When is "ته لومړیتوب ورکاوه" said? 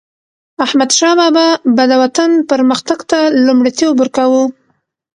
3.09-4.43